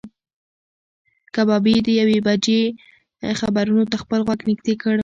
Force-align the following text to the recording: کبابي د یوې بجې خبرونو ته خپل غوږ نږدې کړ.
کبابي 1.35 1.75
د 1.85 1.87
یوې 1.99 2.19
بجې 2.27 2.61
خبرونو 3.39 3.83
ته 3.91 3.95
خپل 4.03 4.19
غوږ 4.27 4.39
نږدې 4.49 4.73
کړ. 4.81 4.97